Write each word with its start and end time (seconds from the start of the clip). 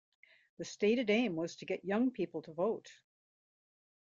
The 0.57 0.65
stated 0.65 1.11
aim 1.11 1.35
was 1.35 1.57
to 1.57 1.67
get 1.67 1.85
young 1.85 2.09
people 2.09 2.41
to 2.41 2.53
vote. 2.53 2.89